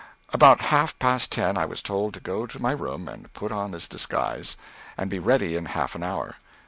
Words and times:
About 0.33 0.61
half 0.61 0.97
past 0.97 1.31
ten 1.31 1.57
I 1.57 1.67
was 1.67 1.83
told 1.83 2.15
to 2.15 2.19
go 2.19 2.47
to 2.47 2.59
my 2.59 2.71
room 2.71 3.07
and 3.07 3.31
put 3.33 3.51
on 3.51 3.69
this 3.69 3.87
disguise, 3.87 4.57
and 4.97 5.11
be 5.11 5.19
ready 5.19 5.55
in 5.55 5.65
half 5.65 5.93
an 5.93 6.01
hour. 6.01 6.37